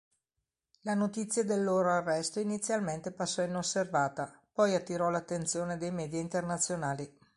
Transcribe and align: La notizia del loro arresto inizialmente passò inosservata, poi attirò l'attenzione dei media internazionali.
La 0.81 0.95
notizia 0.95 1.43
del 1.43 1.63
loro 1.63 1.91
arresto 1.91 2.39
inizialmente 2.39 3.11
passò 3.11 3.43
inosservata, 3.43 4.33
poi 4.51 4.73
attirò 4.73 5.11
l'attenzione 5.11 5.77
dei 5.77 5.91
media 5.91 6.19
internazionali. 6.19 7.19